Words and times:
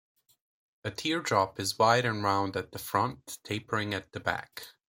A 0.83 0.89
teardrop 0.89 1.59
is 1.59 1.77
wide 1.77 2.05
and 2.05 2.23
round 2.23 2.57
at 2.57 2.71
the 2.71 2.79
front, 2.79 3.37
tapering 3.43 3.93
at 3.93 4.13
the 4.13 4.19
back. 4.19 4.69